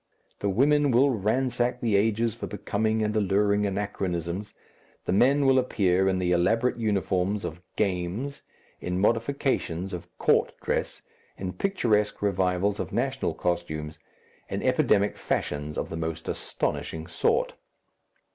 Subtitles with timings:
[0.39, 4.51] The women will ransack the ages for becoming and alluring anachronisms,
[5.05, 8.41] the men will appear in the elaborate uniforms of "games,"
[8.79, 11.03] in modifications of "court" dress,
[11.37, 13.99] in picturesque revivals of national costumes,
[14.49, 17.53] in epidemic fashions of the most astonishing sort....